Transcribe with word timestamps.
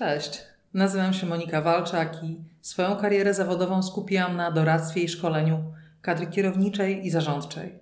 Cześć, 0.00 0.42
nazywam 0.74 1.12
się 1.12 1.26
Monika 1.26 1.60
Walczak 1.60 2.24
i 2.24 2.40
swoją 2.60 2.96
karierę 2.96 3.34
zawodową 3.34 3.82
skupiłam 3.82 4.36
na 4.36 4.50
doradztwie 4.50 5.02
i 5.02 5.08
szkoleniu 5.08 5.64
kadry 6.02 6.26
kierowniczej 6.26 7.06
i 7.06 7.10
zarządczej. 7.10 7.78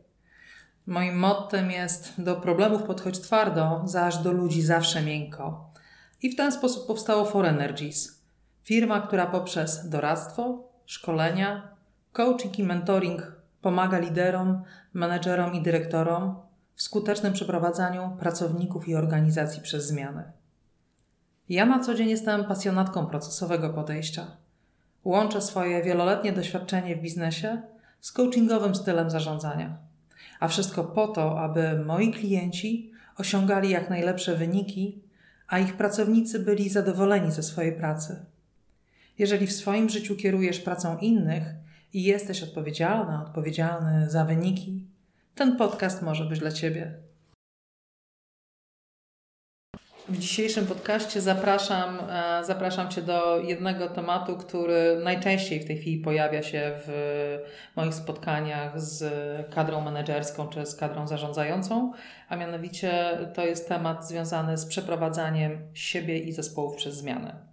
Moim 0.87 1.19
mottem 1.19 1.71
jest 1.71 2.23
do 2.23 2.37
problemów 2.37 2.83
podchodź 2.83 3.19
twardo, 3.21 3.83
zaś 3.85 4.17
do 4.17 4.33
ludzi 4.33 4.63
zawsze 4.63 5.03
miękko. 5.03 5.71
I 6.23 6.31
w 6.31 6.37
ten 6.37 6.53
sposób 6.53 6.87
powstało 6.87 7.25
For 7.25 7.47
Energies, 7.47 8.23
firma, 8.65 9.01
która 9.01 9.27
poprzez 9.27 9.89
doradztwo, 9.89 10.69
szkolenia, 10.87 11.69
coaching 12.13 12.59
i 12.59 12.65
mentoring 12.65 13.33
pomaga 13.63 13.99
liderom, 13.99 14.63
menedżerom 14.93 15.55
i 15.55 15.63
dyrektorom 15.63 16.37
w 16.75 16.83
skutecznym 16.83 17.33
przeprowadzaniu 17.33 18.17
pracowników 18.21 18.89
i 18.89 18.95
organizacji 18.95 19.63
przez 19.63 19.87
zmiany. 19.87 20.38
Ja 21.49 21.67
na 21.67 21.79
co 21.79 21.95
dzień 21.95 22.09
jestem 22.09 22.45
pasjonatką 22.45 23.07
procesowego 23.07 23.71
podejścia. 23.71 24.27
Łączę 25.05 25.43
swoje 25.43 25.83
wieloletnie 25.83 26.33
doświadczenie 26.33 26.97
w 26.97 27.01
biznesie 27.01 27.63
z 28.01 28.13
coachingowym 28.13 28.75
stylem 28.75 29.11
zarządzania. 29.11 29.77
A 30.41 30.49
wszystko 30.49 30.85
po 30.85 31.09
to, 31.09 31.41
aby 31.41 31.85
moi 31.87 32.13
klienci 32.13 32.93
osiągali 33.17 33.71
jak 33.71 33.91
najlepsze 33.91 34.37
wyniki, 34.37 35.03
a 35.47 35.59
ich 35.59 35.77
pracownicy 35.77 36.39
byli 36.39 36.69
zadowoleni 36.69 37.33
ze 37.33 37.43
swojej 37.43 37.73
pracy. 37.73 38.25
Jeżeli 39.19 39.47
w 39.47 39.53
swoim 39.53 39.89
życiu 39.89 40.17
kierujesz 40.17 40.61
pracą 40.61 40.99
innych 40.99 41.43
i 41.93 42.03
jesteś 42.03 42.43
odpowiedzialna, 42.43 43.25
odpowiedzialny 43.27 44.11
za 44.11 44.25
wyniki, 44.25 44.87
ten 45.35 45.57
podcast 45.57 46.03
może 46.03 46.25
być 46.25 46.39
dla 46.39 46.53
Ciebie. 46.53 47.08
W 50.09 50.19
dzisiejszym 50.19 50.67
podcaście 50.67 51.21
zapraszam, 51.21 51.99
e, 52.11 52.45
zapraszam 52.45 52.89
Cię 52.89 53.03
do 53.03 53.41
jednego 53.41 53.89
tematu, 53.89 54.37
który 54.37 55.01
najczęściej 55.05 55.61
w 55.61 55.67
tej 55.67 55.79
chwili 55.79 55.99
pojawia 55.99 56.43
się 56.43 56.73
w 56.87 56.89
moich 57.77 57.95
spotkaniach 57.95 58.81
z 58.81 59.05
kadrą 59.51 59.81
menedżerską 59.81 60.49
czy 60.49 60.67
z 60.67 60.77
kadrą 60.77 61.07
zarządzającą, 61.07 61.93
a 62.29 62.37
mianowicie 62.37 63.19
to 63.35 63.45
jest 63.45 63.69
temat 63.69 64.09
związany 64.09 64.57
z 64.57 64.67
przeprowadzaniem 64.67 65.59
siebie 65.75 66.19
i 66.19 66.33
zespołów 66.33 66.77
przez 66.77 66.97
zmianę. 66.97 67.48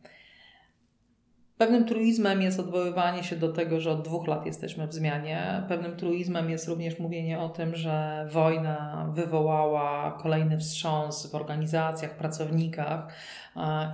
Pewnym 1.58 1.86
truizmem 1.86 2.42
jest 2.42 2.59
odwoływanie 2.59 3.23
się 3.23 3.36
do 3.36 3.53
tego, 3.53 3.80
że 3.80 3.92
od 3.92 4.02
dwóch 4.02 4.28
lat 4.28 4.45
jesteśmy 4.45 4.88
w 4.88 4.94
zmianie. 4.94 5.64
Pewnym 5.67 5.95
truizmem 5.95 6.50
jest 6.50 6.67
również 6.67 7.00
mówienie 7.00 7.39
o 7.39 7.50
tym, 7.50 7.75
że 7.75 8.28
wojna 8.31 9.09
wywołała 9.14 10.11
kolejny 10.11 10.58
wstrząs 10.58 11.31
w 11.31 11.36
organizacjach, 11.36 12.17
pracownikach 12.17 13.08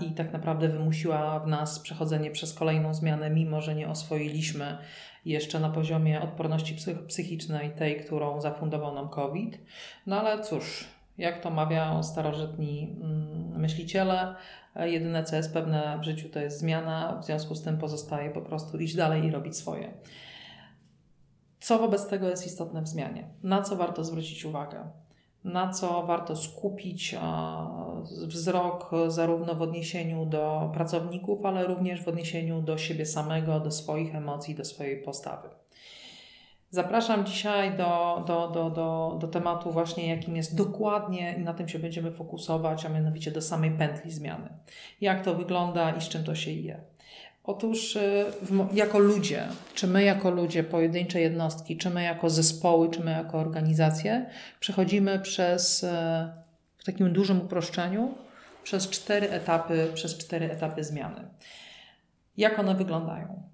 i 0.02 0.12
tak 0.12 0.34
naprawdę 0.34 0.70
wymusiła 0.70 1.40
w 1.40 1.48
nas 1.48 1.80
przechodzenie 1.80 2.32
przez 2.32 2.54
kolejną 2.54 2.94
zmianę, 2.94 3.30
mimo 3.30 3.62
że 3.62 3.76
nie 3.76 3.90
oswoiliśmy 3.90 4.78
jeszcze 5.26 5.60
na 5.60 5.70
poziomie 5.70 6.22
odporności 6.22 6.76
psychicznej, 7.08 7.72
tej, 7.72 7.98
którą 7.98 8.42
zafundował 8.42 8.96
nam 8.96 9.10
COVID. 9.10 9.60
No 10.06 10.20
ale 10.20 10.44
cóż, 10.44 10.88
jak 11.22 11.42
to 11.42 11.50
mawiają 11.50 12.04
starożytni 12.04 12.98
mm, 13.02 13.60
myśliciele, 13.60 14.36
jedyne 14.76 15.24
co 15.24 15.36
jest 15.36 15.54
pewne 15.54 16.00
w 16.02 16.04
życiu 16.04 16.30
to 16.30 16.40
jest 16.40 16.60
zmiana, 16.60 17.20
w 17.22 17.26
związku 17.26 17.56
z 17.56 17.62
tym 17.62 17.78
pozostaje 17.78 18.30
po 18.30 18.42
prostu 18.42 18.78
iść 18.78 18.96
dalej 18.96 19.26
i 19.26 19.32
robić 19.32 19.58
swoje. 19.58 19.94
Co 21.60 21.80
wobec 21.80 22.08
tego 22.08 22.30
jest 22.30 22.48
istotne 22.48 22.82
w 22.82 22.88
zmianie? 22.88 23.28
Na 23.44 23.62
co 23.62 23.76
warto 23.76 24.04
zwrócić 24.04 24.46
uwagę? 24.46 24.90
Na 25.44 25.70
co 25.70 26.04
warto 26.04 26.36
skupić 26.36 27.16
wzrok 28.28 28.92
zarówno 29.08 29.56
w 29.56 29.62
odniesieniu 29.62 30.26
do 30.26 30.72
pracowników, 30.74 31.46
ale 31.46 31.68
również 31.68 32.04
w 32.04 32.08
odniesieniu 32.08 32.62
do 32.62 32.78
siebie 32.78 33.06
samego, 33.06 33.60
do 33.60 33.72
swoich 33.72 34.16
emocji, 34.16 34.56
do 34.56 34.66
swojej 34.66 35.04
postawy. 35.04 35.50
Zapraszam 36.74 37.26
dzisiaj 37.26 37.78
do, 37.78 38.24
do, 38.28 38.48
do, 38.48 38.70
do, 38.70 39.18
do 39.22 39.28
tematu 39.28 39.72
właśnie, 39.72 40.08
jakim 40.08 40.36
jest 40.36 40.56
dokładnie, 40.56 41.36
i 41.38 41.42
na 41.42 41.54
tym 41.54 41.68
się 41.70 41.80
będziemy 41.80 42.12
fokusować, 42.12 42.86
a 42.86 42.90
mianowicie 42.90 43.32
do 43.32 43.42
samej 43.42 43.72
pętli 43.72 44.12
zmiany. 44.12 44.50
Jak 45.02 45.24
to 45.24 45.36
wygląda 45.36 45.92
i 45.92 46.02
z 46.02 46.10
czym 46.10 46.24
to 46.24 46.36
się 46.36 46.52
je. 46.52 46.80
Otóż 47.44 47.96
y, 47.96 48.26
jako 48.74 49.00
ludzie, 49.00 49.48
czy 49.76 49.88
my 49.88 50.04
jako 50.04 50.32
ludzie, 50.32 50.64
pojedyncze 50.64 51.22
jednostki, 51.22 51.78
czy 51.78 51.90
my 51.90 52.04
jako 52.04 52.30
zespoły, 52.30 52.90
czy 52.90 53.04
my 53.04 53.12
jako 53.12 53.38
organizacje, 53.38 54.30
przechodzimy 54.60 55.20
przez, 55.20 55.84
y, 55.84 55.88
w 56.78 56.86
takim 56.86 57.14
dużym 57.14 57.42
uproszczeniu, 57.42 58.14
przez 58.64 58.90
cztery 58.90 59.30
etapy, 59.30 59.88
przez 59.94 60.18
cztery 60.18 60.52
etapy 60.52 60.84
zmiany. 60.84 61.28
Jak 62.38 62.60
one 62.60 62.76
wyglądają? 62.76 63.51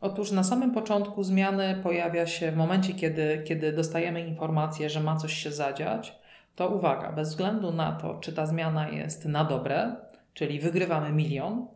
Otóż 0.00 0.32
na 0.32 0.44
samym 0.44 0.70
początku 0.70 1.22
zmiany 1.22 1.80
pojawia 1.82 2.26
się 2.26 2.52
w 2.52 2.56
momencie, 2.56 2.94
kiedy, 2.94 3.42
kiedy 3.46 3.72
dostajemy 3.72 4.20
informację, 4.20 4.90
że 4.90 5.00
ma 5.00 5.16
coś 5.16 5.32
się 5.32 5.52
zadziać, 5.52 6.18
to 6.56 6.68
uwaga, 6.68 7.12
bez 7.12 7.28
względu 7.28 7.72
na 7.72 7.92
to, 7.92 8.14
czy 8.14 8.32
ta 8.32 8.46
zmiana 8.46 8.88
jest 8.88 9.24
na 9.24 9.44
dobre, 9.44 9.96
czyli 10.34 10.60
wygrywamy 10.60 11.12
milion 11.12 11.66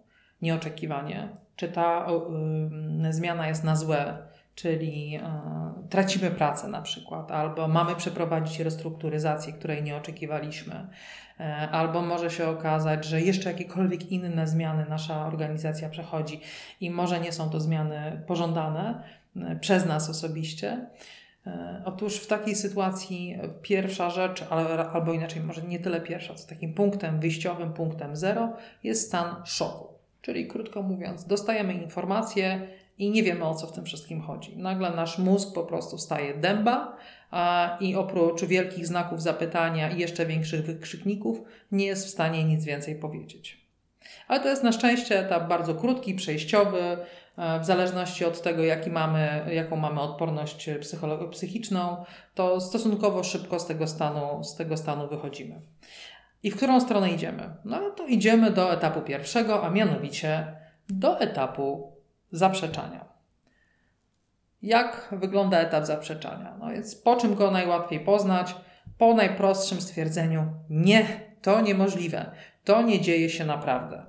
nieoczekiwanie, 0.43 1.29
czy 1.57 1.69
ta 1.69 2.07
y, 3.07 3.13
zmiana 3.13 3.49
jest 3.49 3.65
na 3.65 3.77
złe, 3.77 4.19
czyli 4.55 5.17
y, 5.17 5.89
tracimy 5.89 6.31
pracę 6.31 6.69
na 6.69 6.83
przykład, 6.83 7.31
albo 7.31 7.69
mamy 7.69 7.97
przeprowadzić 7.97 8.61
restrukturyzację, 8.61 9.53
której 9.53 9.83
nie 9.83 9.97
oczekiwaliśmy, 9.97 10.87
E, 11.41 11.69
albo 11.71 12.03
może 12.03 12.31
się 12.31 12.49
okazać, 12.49 13.05
że 13.05 13.21
jeszcze 13.21 13.51
jakiekolwiek 13.51 14.13
inne 14.13 14.47
zmiany 14.47 14.87
nasza 14.89 15.27
organizacja 15.27 15.89
przechodzi 15.89 16.41
i 16.81 16.91
może 16.91 17.21
nie 17.21 17.33
są 17.33 17.51
to 17.51 17.61
zmiany 17.61 18.23
pożądane 18.27 19.03
e, 19.37 19.57
przez 19.57 19.87
nas 19.87 20.11
osobiście. 20.11 20.87
E, 21.47 21.83
otóż 21.85 22.17
w 22.17 22.27
takiej 22.27 22.55
sytuacji 22.55 23.39
pierwsza 23.63 24.11
rzecz, 24.11 24.45
albo 24.93 25.13
inaczej, 25.13 25.43
może 25.43 25.63
nie 25.63 25.79
tyle 25.79 26.01
pierwsza, 26.01 26.35
co 26.35 26.49
takim 26.49 26.75
punktem 26.75 27.21
wyjściowym, 27.21 27.73
punktem 27.73 28.17
zero, 28.17 28.53
jest 28.83 29.07
stan 29.07 29.37
szoku. 29.45 29.95
Czyli 30.23 30.47
krótko 30.47 30.83
mówiąc, 30.83 31.27
dostajemy 31.27 31.75
informację 31.75 32.69
i 32.99 33.11
nie 33.11 33.23
wiemy 33.23 33.45
o 33.45 33.55
co 33.55 33.67
w 33.67 33.73
tym 33.73 33.85
wszystkim 33.85 34.21
chodzi. 34.21 34.57
Nagle 34.57 34.91
nasz 34.91 35.19
mózg 35.19 35.55
po 35.55 35.65
prostu 35.65 35.99
staje 35.99 36.35
dęba, 36.35 36.97
i 37.81 37.95
oprócz 37.95 38.45
wielkich 38.45 38.87
znaków 38.87 39.23
zapytania 39.23 39.91
i 39.91 40.01
jeszcze 40.01 40.27
większych 40.27 40.67
wykrzykników 40.67 41.43
nie 41.73 41.87
jest 41.87 42.07
w 42.07 42.11
stanie 42.11 42.45
nic 42.45 42.65
więcej 42.65 42.97
powiedzieć. 42.97 43.65
Ale 44.29 44.41
to 44.41 44.49
jest 44.49 44.63
na 44.63 44.73
szczęście 44.73 45.19
etap 45.19 45.49
bardzo 45.49 45.75
krótki, 45.75 46.15
przejściowy, 46.15 46.97
e, 47.37 47.61
w 47.61 47.65
zależności 47.65 48.25
od 48.25 48.43
tego, 48.43 48.65
jaki 48.65 48.91
mamy, 48.91 49.47
jaką 49.53 49.77
mamy 49.77 50.01
odporność 50.01 50.71
psychiczną, 51.31 52.05
to 52.35 52.61
stosunkowo 52.61 53.25
szybko 53.25 53.61
z 53.61 53.67
tego, 53.67 53.87
stanu, 53.87 54.45
z 54.45 54.57
tego 54.57 54.77
stanu 54.77 55.09
wychodzimy. 55.09 55.61
I 56.43 56.51
w 56.51 56.57
którą 56.57 56.81
stronę 56.81 57.11
idziemy? 57.11 57.55
No 57.65 57.91
to 57.91 58.07
idziemy 58.07 58.51
do 58.51 58.73
etapu 58.73 59.01
pierwszego, 59.01 59.65
a 59.65 59.71
mianowicie 59.71 60.57
do 60.89 61.21
etapu 61.21 61.94
zaprzeczania. 62.37 63.05
Jak 64.63 65.09
wygląda 65.13 65.59
etap 65.59 65.85
zaprzeczania? 65.85 66.57
No 66.61 66.71
więc 66.71 66.95
po 66.95 67.17
czym 67.17 67.35
go 67.35 67.51
najłatwiej 67.51 68.01
poznać? 68.01 68.57
Po 68.99 69.15
najprostszym 69.15 69.81
stwierdzeniu: 69.81 70.47
nie, 70.71 71.07
to 71.43 71.61
niemożliwe, 71.61 72.31
to 72.65 72.83
nie 72.83 73.01
dzieje 73.01 73.31
się 73.31 73.45
naprawdę. 73.45 74.07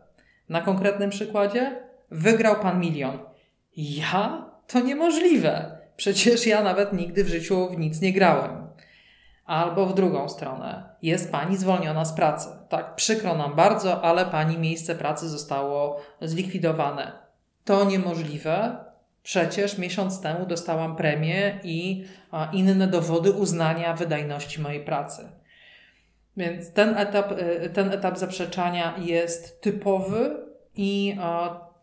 Na 0.49 0.61
konkretnym 0.61 1.09
przykładzie 1.09 1.79
wygrał 2.11 2.59
pan 2.59 2.79
milion. 2.79 3.19
Ja? 3.77 4.51
To 4.67 4.79
niemożliwe. 4.79 5.77
Przecież 5.95 6.47
ja 6.47 6.63
nawet 6.63 6.93
nigdy 6.93 7.23
w 7.23 7.27
życiu 7.27 7.69
w 7.69 7.77
nic 7.77 8.01
nie 8.01 8.13
grałem. 8.13 8.67
Albo 9.45 9.85
w 9.85 9.93
drugą 9.93 10.29
stronę. 10.29 10.95
Jest 11.01 11.31
pani 11.31 11.57
zwolniona 11.57 12.05
z 12.05 12.13
pracy. 12.13 12.49
Tak, 12.69 12.95
przykro 12.95 13.35
nam 13.35 13.55
bardzo, 13.55 14.01
ale 14.01 14.25
pani 14.25 14.57
miejsce 14.57 14.95
pracy 14.95 15.29
zostało 15.29 16.01
zlikwidowane. 16.21 17.24
To 17.65 17.83
niemożliwe, 17.83 18.85
Przecież 19.25 19.77
miesiąc 19.77 20.21
temu 20.21 20.45
dostałam 20.45 20.95
premię 20.95 21.59
i 21.63 22.05
inne 22.53 22.87
dowody 22.87 23.31
uznania 23.31 23.93
wydajności 23.93 24.61
mojej 24.61 24.85
pracy. 24.85 25.29
Więc 26.37 26.71
ten 26.71 26.97
etap, 26.97 27.31
y, 27.31 27.69
ten 27.69 27.91
etap 27.91 28.17
zaprzeczania 28.17 28.97
jest 28.97 29.61
typowy 29.61 30.37
i 30.75 31.17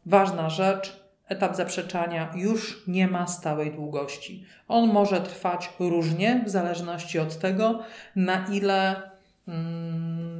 ważna 0.06 0.50
rzecz, 0.50 1.06
etap 1.28 1.56
zaprzeczania 1.56 2.32
już 2.34 2.84
nie 2.86 3.08
ma 3.08 3.26
stałej 3.26 3.72
długości. 3.72 4.46
On 4.68 4.92
może 4.92 5.20
trwać 5.20 5.70
różnie 5.78 6.42
w 6.46 6.50
zależności 6.50 7.18
od 7.18 7.38
tego, 7.38 7.82
na 8.16 8.46
ile. 8.46 9.02
Hmm, 9.46 10.31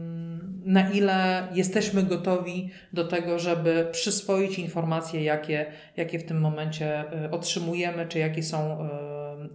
na 0.64 0.90
ile 0.90 1.48
jesteśmy 1.54 2.02
gotowi 2.02 2.70
do 2.92 3.04
tego, 3.04 3.38
żeby 3.38 3.88
przyswoić 3.92 4.58
informacje, 4.58 5.24
jakie, 5.24 5.72
jakie 5.96 6.18
w 6.18 6.24
tym 6.24 6.40
momencie 6.40 7.12
e, 7.24 7.30
otrzymujemy, 7.30 8.06
czy 8.06 8.18
jakie 8.18 8.42
są 8.42 8.58
e, 8.58 8.88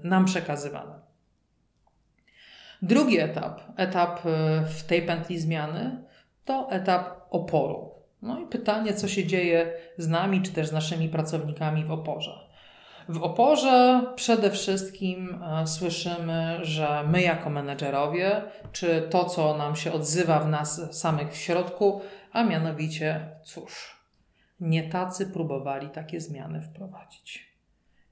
nam 0.04 0.26
przekazywane. 0.26 0.94
Drugi 2.82 3.20
etap, 3.20 3.62
etap 3.78 4.26
e, 4.26 4.66
w 4.66 4.84
tej 4.84 5.02
pętli 5.02 5.40
zmiany, 5.40 6.04
to 6.46 6.72
etap 6.72 7.22
oporu. 7.30 7.92
No 8.22 8.40
i 8.40 8.48
pytanie, 8.48 8.94
co 8.94 9.08
się 9.08 9.26
dzieje 9.26 9.74
z 9.98 10.08
nami, 10.08 10.42
czy 10.42 10.52
też 10.52 10.68
z 10.68 10.72
naszymi 10.72 11.10
pracownikami 11.10 11.86
w 11.86 11.92
oporze. 11.92 12.47
W 13.10 13.24
oporze 13.24 14.04
przede 14.16 14.52
wszystkim 14.52 15.44
e, 15.44 15.68
słyszymy, 15.68 16.60
że 16.62 17.04
my 17.08 17.22
jako 17.22 17.50
menedżerowie, 17.50 18.42
czy 18.72 19.08
to, 19.10 19.26
co 19.26 19.58
nam 19.58 19.76
się 19.76 19.92
odzywa 19.92 20.40
w 20.40 20.50
nas 20.50 21.00
samych 21.00 21.32
w 21.32 21.38
środku, 21.38 22.02
a 22.32 22.44
mianowicie, 22.44 23.30
cóż, 23.44 23.98
nie 24.60 24.90
tacy 24.90 25.26
próbowali 25.26 25.90
takie 25.90 26.22
zmiany 26.22 26.62
wprowadzić. 26.62 27.48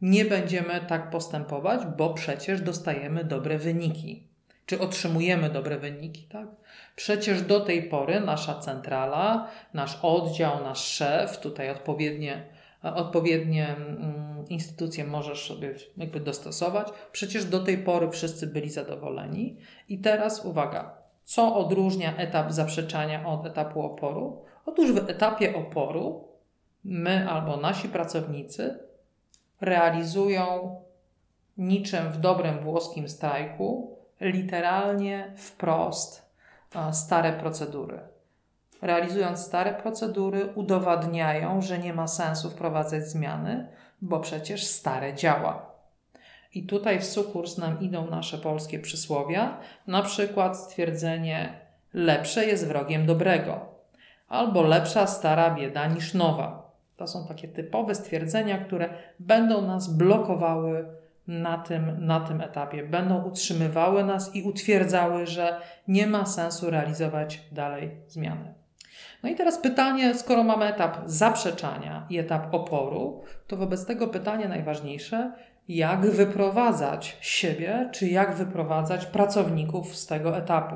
Nie 0.02 0.26
będziemy 0.26 0.82
tak 0.88 1.10
postępować, 1.10 1.82
bo 1.98 2.14
przecież 2.14 2.62
dostajemy 2.62 3.24
dobre 3.24 3.58
wyniki, 3.58 4.28
czy 4.66 4.80
otrzymujemy 4.80 5.50
dobre 5.50 5.78
wyniki, 5.78 6.24
tak? 6.24 6.48
Przecież 6.96 7.42
do 7.42 7.60
tej 7.60 7.84
pory 7.84 8.20
nasza 8.20 8.60
centrala, 8.60 9.48
nasz 9.74 10.00
oddział, 10.02 10.64
nasz 10.64 10.84
szef, 10.88 11.38
tutaj 11.40 11.70
odpowiednie 11.70 12.55
odpowiednie 12.94 13.68
mm, 13.68 14.46
instytucje 14.50 15.06
możesz 15.06 15.48
sobie 15.48 15.76
jakby 15.98 16.20
dostosować. 16.20 16.88
Przecież 17.12 17.46
do 17.46 17.64
tej 17.64 17.78
pory 17.78 18.12
wszyscy 18.12 18.48
byli 18.48 18.70
zadowoleni. 18.70 19.58
I 19.90 20.00
teraz 20.00 20.46
uwaga, 20.46 20.98
co 21.24 21.56
odróżnia 21.56 22.18
etap 22.18 22.52
zaprzeczania 22.52 23.26
od 23.26 23.46
etapu 23.46 23.82
oporu? 23.82 24.44
Otóż 24.66 24.92
w 24.92 25.10
etapie 25.10 25.56
oporu 25.56 26.28
my 26.84 27.30
albo 27.30 27.58
nasi 27.58 27.90
pracownicy 27.90 28.80
realizują 29.62 30.76
niczym 31.58 32.12
w 32.12 32.18
dobrym 32.18 32.60
włoskim 32.60 33.10
strajku 33.10 33.98
literalnie 34.22 35.34
wprost 35.38 36.32
stare 36.92 37.34
procedury 37.34 38.00
realizując 38.82 39.40
stare 39.40 39.74
procedury, 39.74 40.46
udowadniają, 40.56 41.62
że 41.62 41.80
nie 41.80 41.94
ma 41.94 42.08
sensu 42.08 42.50
wprowadzać 42.50 43.08
zmiany, 43.08 43.68
bo 44.02 44.20
przecież 44.20 44.66
stare 44.66 45.14
działa. 45.14 45.72
I 46.54 46.64
tutaj 46.64 47.00
w 47.00 47.06
sukurs 47.06 47.58
nam 47.58 47.82
idą 47.82 48.10
nasze 48.10 48.38
polskie 48.38 48.80
przysłowia, 48.80 49.58
na 49.88 50.02
przykład 50.02 50.58
stwierdzenie 50.58 51.60
lepsze 51.94 52.46
jest 52.46 52.68
wrogiem 52.68 53.06
dobrego, 53.06 53.66
albo 54.28 54.62
lepsza 54.62 55.08
stara 55.08 55.56
bieda 55.56 55.88
niż 55.88 56.14
nowa. 56.14 56.72
To 56.98 57.08
są 57.08 57.28
takie 57.28 57.48
typowe 57.48 57.96
stwierdzenia, 57.96 58.58
które 58.58 58.90
będą 59.20 59.62
nas 59.62 59.94
blokowały 59.94 60.86
na 61.28 61.58
tym, 61.58 62.06
na 62.06 62.20
tym 62.20 62.42
etapie, 62.42 62.84
będą 62.84 63.24
utrzymywały 63.24 64.04
nas 64.04 64.36
i 64.36 64.44
utwierdzały, 64.44 65.28
że 65.28 65.62
nie 65.88 66.08
ma 66.08 66.26
sensu 66.26 66.70
realizować 66.70 67.42
dalej 67.52 67.92
zmiany. 68.08 68.54
No 69.24 69.30
i 69.30 69.36
teraz 69.36 69.58
pytanie, 69.58 70.16
skoro 70.16 70.44
mamy 70.44 70.66
etap 70.66 70.98
zaprzeczania 71.06 72.06
i 72.10 72.18
etap 72.18 72.54
oporu, 72.54 73.24
to 73.48 73.58
wobec 73.58 73.86
tego 73.86 74.08
pytanie 74.08 74.48
najważniejsze, 74.48 75.32
jak 75.68 76.06
wyprowadzać 76.06 77.18
siebie, 77.22 77.90
czy 77.94 78.08
jak 78.08 78.36
wyprowadzać 78.36 79.06
pracowników 79.06 79.96
z 79.96 80.08
tego 80.08 80.38
etapu, 80.38 80.76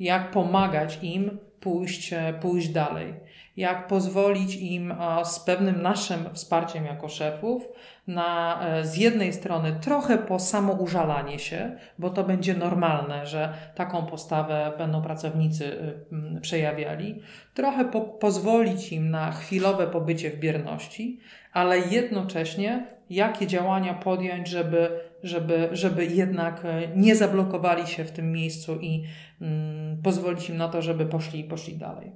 jak 0.00 0.30
pomagać 0.30 0.98
im 1.02 1.38
pójść, 1.60 2.14
pójść 2.40 2.68
dalej 2.68 3.14
jak 3.56 3.86
pozwolić 3.86 4.56
im 4.56 4.94
z 5.24 5.40
pewnym 5.40 5.82
naszym 5.82 6.34
wsparciem 6.34 6.84
jako 6.84 7.08
szefów 7.08 7.68
na 8.06 8.60
e, 8.62 8.86
z 8.86 8.96
jednej 8.96 9.32
strony 9.32 9.76
trochę 9.80 10.18
po 10.18 10.38
samoużalanie 10.38 11.38
się, 11.38 11.76
bo 11.98 12.10
to 12.10 12.24
będzie 12.24 12.54
normalne, 12.54 13.26
że 13.26 13.52
taką 13.74 14.06
postawę 14.06 14.72
będą 14.78 15.02
pracownicy 15.02 15.94
przejawiali, 16.40 17.22
trochę 17.54 17.84
po, 17.84 18.00
pozwolić 18.00 18.92
im 18.92 19.10
na 19.10 19.32
chwilowe 19.32 19.86
pobycie 19.86 20.30
w 20.30 20.38
bierności, 20.38 21.20
ale 21.52 21.78
jednocześnie 21.78 22.86
jakie 23.10 23.46
działania 23.46 23.94
podjąć, 23.94 24.48
żeby, 24.48 25.00
żeby, 25.22 25.68
żeby 25.72 26.06
jednak 26.06 26.64
e, 26.64 26.88
nie 26.96 27.16
zablokowali 27.16 27.86
się 27.86 28.04
w 28.04 28.10
tym 28.10 28.32
miejscu 28.32 28.78
i 28.80 29.04
mm, 29.40 30.02
pozwolić 30.02 30.48
im 30.48 30.56
na 30.56 30.68
to, 30.68 30.82
żeby 30.82 31.06
poszli, 31.06 31.44
poszli 31.44 31.76
dalej. 31.76 32.12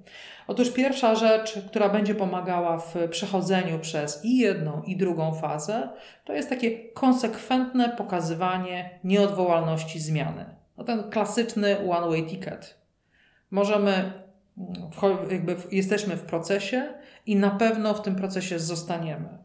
Otóż 0.46 0.70
pierwsza 0.70 1.14
rzecz, 1.14 1.58
która 1.66 1.88
będzie 1.88 2.14
pomagała 2.14 2.78
w 2.78 2.94
przechodzeniu 3.10 3.78
przez 3.78 4.24
i 4.24 4.38
jedną, 4.38 4.82
i 4.82 4.96
drugą 4.96 5.34
fazę, 5.34 5.88
to 6.24 6.32
jest 6.32 6.48
takie 6.48 6.88
konsekwentne 6.88 7.88
pokazywanie 7.88 8.98
nieodwołalności 9.04 10.00
zmiany. 10.00 10.44
No 10.76 10.84
ten 10.84 11.10
klasyczny 11.10 11.78
one-way 11.78 12.26
ticket. 12.26 12.78
Możemy, 13.50 14.12
jakby 15.30 15.56
jesteśmy 15.70 16.16
w 16.16 16.22
procesie 16.22 16.94
i 17.26 17.36
na 17.36 17.50
pewno 17.50 17.94
w 17.94 18.02
tym 18.02 18.16
procesie 18.16 18.58
zostaniemy. 18.58 19.43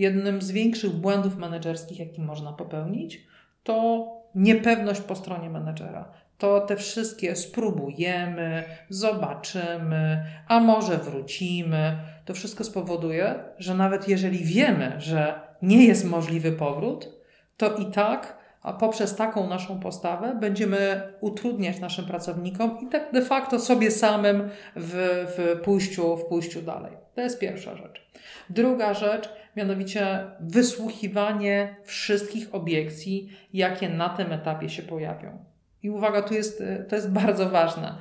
Jednym 0.00 0.42
z 0.42 0.50
większych 0.50 0.92
błędów 0.92 1.36
menedżerskich, 1.36 1.98
jaki 1.98 2.20
można 2.20 2.52
popełnić, 2.52 3.26
to 3.62 4.06
niepewność 4.34 5.00
po 5.00 5.16
stronie 5.16 5.50
menedżera 5.50 6.12
to 6.40 6.60
te 6.60 6.76
wszystkie 6.76 7.36
spróbujemy, 7.36 8.64
zobaczymy, 8.88 10.24
a 10.48 10.60
może 10.60 10.98
wrócimy. 10.98 11.98
To 12.24 12.34
wszystko 12.34 12.64
spowoduje, 12.64 13.34
że 13.58 13.74
nawet 13.74 14.08
jeżeli 14.08 14.38
wiemy, 14.38 14.92
że 14.98 15.40
nie 15.62 15.84
jest 15.84 16.04
możliwy 16.04 16.52
powrót, 16.52 17.08
to 17.56 17.76
i 17.76 17.86
tak, 17.86 18.38
a 18.62 18.72
poprzez 18.72 19.16
taką 19.16 19.48
naszą 19.48 19.80
postawę 19.80 20.36
będziemy 20.40 21.02
utrudniać 21.20 21.80
naszym 21.80 22.04
pracownikom 22.04 22.78
i 22.80 22.86
tak 22.86 23.12
de 23.12 23.22
facto 23.22 23.60
sobie 23.60 23.90
samym 23.90 24.50
w, 24.76 25.24
w, 25.36 25.60
pójściu, 25.60 26.16
w 26.16 26.24
pójściu 26.24 26.62
dalej. 26.62 26.92
To 27.14 27.20
jest 27.20 27.38
pierwsza 27.38 27.76
rzecz. 27.76 28.10
Druga 28.50 28.94
rzecz, 28.94 29.28
mianowicie 29.56 30.30
wysłuchiwanie 30.40 31.76
wszystkich 31.84 32.54
obiekcji, 32.54 33.32
jakie 33.52 33.88
na 33.88 34.08
tym 34.08 34.32
etapie 34.32 34.68
się 34.68 34.82
pojawią. 34.82 35.44
I 35.82 35.90
uwaga, 35.90 36.22
tu 36.22 36.34
jest, 36.34 36.62
to 36.88 36.96
jest 36.96 37.10
bardzo 37.10 37.50
ważne. 37.50 37.98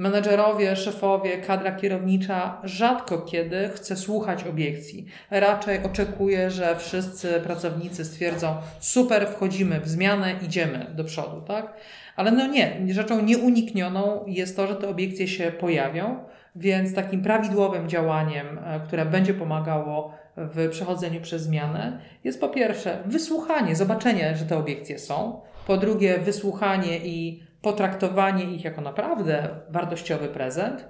Menedżerowie, 0.00 0.76
szefowie, 0.76 1.38
kadra 1.38 1.72
kierownicza 1.72 2.60
rzadko 2.64 3.18
kiedy 3.18 3.68
chce 3.68 3.96
słuchać 3.96 4.44
obiekcji. 4.44 5.06
Raczej 5.30 5.82
oczekuje, 5.82 6.50
że 6.50 6.76
wszyscy 6.76 7.40
pracownicy 7.44 8.04
stwierdzą: 8.04 8.56
super, 8.78 9.28
wchodzimy 9.28 9.80
w 9.80 9.88
zmianę, 9.88 10.34
idziemy 10.42 10.86
do 10.94 11.04
przodu, 11.04 11.40
tak? 11.40 11.74
Ale 12.16 12.30
no 12.30 12.46
nie, 12.46 12.80
rzeczą 12.90 13.22
nieuniknioną 13.22 14.24
jest 14.26 14.56
to, 14.56 14.66
że 14.66 14.76
te 14.76 14.88
obiekcje 14.88 15.28
się 15.28 15.52
pojawią, 15.52 16.24
więc 16.56 16.94
takim 16.94 17.22
prawidłowym 17.22 17.88
działaniem, 17.88 18.58
e, 18.58 18.80
które 18.86 19.06
będzie 19.06 19.34
pomagało 19.34 20.14
w 20.36 20.68
przechodzeniu 20.70 21.20
przez 21.20 21.42
zmianę, 21.42 22.00
jest 22.24 22.40
po 22.40 22.48
pierwsze 22.48 22.98
wysłuchanie, 23.06 23.76
zobaczenie, 23.76 24.36
że 24.36 24.44
te 24.44 24.58
obiekcje 24.58 24.98
są 24.98 25.40
po 25.66 25.76
drugie, 25.76 26.18
wysłuchanie 26.18 26.98
i 26.98 27.49
potraktowanie 27.62 28.44
ich 28.44 28.64
jako 28.64 28.80
naprawdę 28.80 29.48
wartościowy 29.70 30.28
prezent. 30.28 30.88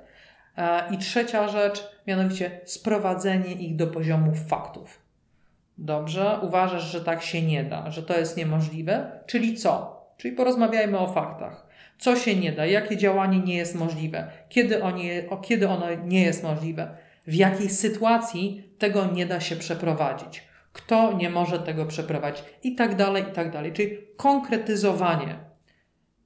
E, 0.56 0.94
I 0.94 0.98
trzecia 0.98 1.48
rzecz, 1.48 1.88
mianowicie 2.06 2.60
sprowadzenie 2.64 3.52
ich 3.52 3.76
do 3.76 3.86
poziomu 3.86 4.32
faktów. 4.48 5.00
Dobrze, 5.78 6.38
uważasz, 6.42 6.82
że 6.82 7.04
tak 7.04 7.22
się 7.22 7.42
nie 7.42 7.64
da, 7.64 7.90
że 7.90 8.02
to 8.02 8.18
jest 8.18 8.36
niemożliwe, 8.36 9.20
czyli 9.26 9.56
co? 9.56 10.00
Czyli 10.16 10.36
porozmawiajmy 10.36 10.98
o 10.98 11.12
faktach. 11.12 11.66
Co 11.98 12.16
się 12.16 12.36
nie 12.36 12.52
da, 12.52 12.66
jakie 12.66 12.96
działanie 12.96 13.38
nie 13.38 13.56
jest 13.56 13.74
możliwe, 13.74 14.30
kiedy, 14.48 14.82
oni, 14.82 15.10
o, 15.30 15.36
kiedy 15.36 15.68
ono 15.68 15.86
nie 16.04 16.22
jest 16.22 16.42
możliwe, 16.42 16.96
w 17.26 17.34
jakiej 17.34 17.70
sytuacji 17.70 18.70
tego 18.78 19.06
nie 19.06 19.26
da 19.26 19.40
się 19.40 19.56
przeprowadzić 19.56 20.50
kto 20.72 21.12
nie 21.12 21.30
może 21.30 21.58
tego 21.58 21.86
przeprowadzić 21.86 22.44
i 22.62 22.74
tak 22.74 22.96
dalej, 22.96 23.22
i 23.30 23.32
tak 23.32 23.50
dalej. 23.52 23.72
Czyli 23.72 23.98
konkretyzowanie, 24.16 25.38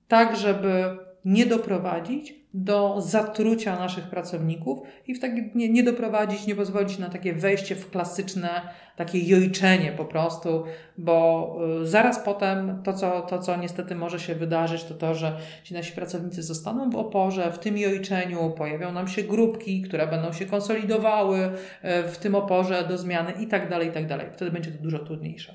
tak 0.09 0.37
żeby 0.37 0.99
nie 1.25 1.47
doprowadzić 1.47 2.35
do 2.55 3.01
zatrucia 3.01 3.79
naszych 3.79 4.05
pracowników 4.05 4.79
i 5.07 5.15
w 5.15 5.21
tak, 5.21 5.55
nie, 5.55 5.69
nie 5.69 5.83
doprowadzić, 5.83 6.47
nie 6.47 6.55
pozwolić 6.55 6.99
na 6.99 7.09
takie 7.09 7.33
wejście 7.33 7.77
w 7.77 7.91
klasyczne 7.91 8.61
takie 8.97 9.19
jojczenie 9.19 9.93
po 9.93 10.05
prostu, 10.05 10.65
bo 10.99 11.57
y, 11.83 11.87
zaraz 11.87 12.19
potem 12.19 12.83
to 12.83 12.93
co, 12.93 13.21
to, 13.21 13.39
co 13.39 13.57
niestety 13.57 13.95
może 13.95 14.21
się 14.21 14.35
wydarzyć, 14.35 14.85
to 14.85 14.95
to, 14.95 15.15
że 15.15 15.37
ci 15.65 15.75
nasi 15.75 15.93
pracownicy 15.93 16.43
zostaną 16.43 16.91
w 16.91 16.97
oporze, 16.97 17.53
w 17.53 17.59
tym 17.59 17.79
jojczeniu 17.79 18.51
pojawią 18.51 18.93
nam 18.93 19.09
się 19.09 19.23
grupki, 19.23 19.83
które 19.83 20.07
będą 20.07 20.33
się 20.33 20.47
konsolidowały 20.47 21.39
y, 21.39 21.51
w 22.09 22.19
tym 22.19 22.35
oporze 22.35 22.85
do 22.89 22.99
zmiany 22.99 23.33
i 23.33 23.47
tak 23.47 23.71
dalej, 23.71 23.89
i 23.89 23.93
tak 23.93 24.07
dalej. 24.07 24.27
Wtedy 24.33 24.51
będzie 24.51 24.71
to 24.71 24.83
dużo 24.83 24.99
trudniejsze. 24.99 25.55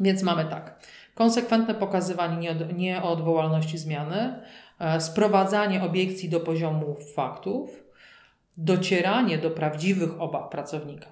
Więc 0.00 0.22
mamy 0.22 0.44
tak. 0.44 0.80
Konsekwentne 1.18 1.74
pokazywanie 1.74 2.54
nieodwołalności 2.76 3.78
zmiany, 3.78 4.42
E, 4.78 5.00
sprowadzanie 5.00 5.82
obiekcji 5.82 6.28
do 6.28 6.40
poziomu 6.40 6.96
faktów, 7.14 7.84
docieranie 8.56 9.38
do 9.38 9.50
prawdziwych 9.50 10.20
obaw 10.20 10.50
pracownika, 10.50 11.08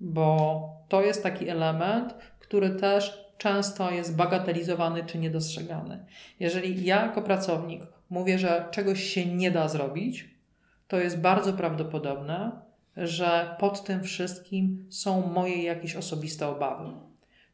bo 0.00 0.60
to 0.88 1.02
jest 1.02 1.22
taki 1.22 1.48
element, 1.48 2.14
który 2.38 2.70
też 2.70 3.28
często 3.38 3.90
jest 3.90 4.16
bagatelizowany 4.16 5.04
czy 5.04 5.18
niedostrzegany. 5.18 6.04
Jeżeli 6.40 6.84
ja 6.84 7.06
jako 7.06 7.22
pracownik 7.22 7.82
mówię, 8.10 8.38
że 8.38 8.68
czegoś 8.70 9.02
się 9.02 9.26
nie 9.26 9.50
da 9.50 9.68
zrobić, 9.68 10.38
to 10.88 10.96
jest 10.96 11.20
bardzo 11.20 11.52
prawdopodobne, 11.52 12.50
że 12.96 13.56
pod 13.58 13.84
tym 13.84 14.02
wszystkim 14.02 14.86
są 14.90 15.26
moje 15.26 15.62
jakieś 15.62 15.96
osobiste 15.96 16.48
obawy. 16.48 16.90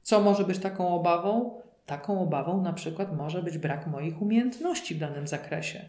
Co 0.02 0.20
może 0.20 0.44
być 0.44 0.58
taką 0.58 0.88
obawą? 0.88 1.60
Taką 1.86 2.20
obawą 2.20 2.62
na 2.62 2.72
przykład 2.72 3.16
może 3.16 3.42
być 3.42 3.58
brak 3.58 3.86
moich 3.86 4.22
umiejętności 4.22 4.94
w 4.94 4.98
danym 4.98 5.26
zakresie. 5.26 5.80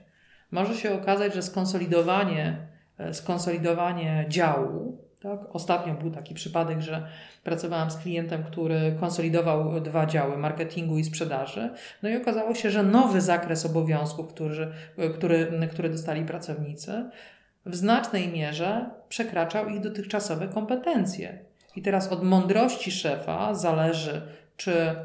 Może 0.52 0.76
się 0.76 0.94
okazać, 0.94 1.34
że 1.34 1.42
skonsolidowanie, 1.42 2.58
e, 2.98 3.14
skonsolidowanie 3.14 4.26
działu, 4.30 5.06
tak? 5.22 5.56
Ostatnio 5.56 5.94
był 5.94 6.12
taki 6.12 6.34
przypadek, 6.34 6.82
że 6.82 7.08
pracowałam 7.44 7.92
z 7.92 7.98
klientem, 7.98 8.44
który 8.44 8.96
konsolidował 9.00 9.82
dwa 9.82 10.06
działy 10.06 10.38
marketingu 10.38 10.98
i 10.98 11.04
sprzedaży. 11.04 11.74
No 12.04 12.10
i 12.10 12.18
okazało 12.18 12.56
się, 12.56 12.72
że 12.72 12.84
nowy 12.84 13.22
zakres 13.22 13.66
obowiązków, 13.66 14.28
który, 14.28 14.72
który, 15.14 15.68
który 15.72 15.90
dostali 15.90 16.26
pracownicy, 16.26 17.10
w 17.66 17.76
znacznej 17.76 18.28
mierze 18.28 18.90
przekraczał 19.10 19.70
ich 19.70 19.80
dotychczasowe 19.80 20.48
kompetencje. 20.48 21.40
I 21.76 21.82
teraz 21.82 22.12
od 22.12 22.24
mądrości 22.24 22.92
szefa 22.92 23.54
zależy, 23.54 24.22
czy 24.58 24.96